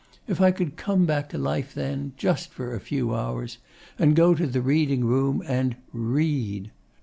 If 0.27 0.41
I 0.41 0.49
could 0.49 0.77
come 0.77 1.05
back 1.05 1.29
to 1.29 1.37
life 1.37 1.75
then 1.75 2.13
just 2.17 2.49
for 2.51 2.73
a 2.73 2.79
few 2.79 3.13
hours 3.13 3.59
and 3.99 4.15
go 4.15 4.33
to 4.33 4.47
the 4.47 4.59
reading 4.59 5.05
room, 5.05 5.43
and 5.45 5.75
READ! 5.93 6.71